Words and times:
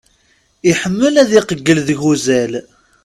Iḥemmel 0.71 1.15
ad 1.21 1.29
iqeggel 1.39 1.79
deg 1.89 1.99
uzal. 2.11 2.53